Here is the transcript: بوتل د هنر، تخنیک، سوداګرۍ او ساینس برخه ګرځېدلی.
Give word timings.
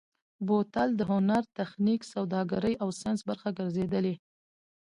بوتل 0.47 0.89
د 0.95 1.01
هنر، 1.11 1.43
تخنیک، 1.57 2.01
سوداګرۍ 2.13 2.73
او 2.83 2.89
ساینس 2.99 3.21
برخه 3.29 3.49
ګرځېدلی. 3.57 4.15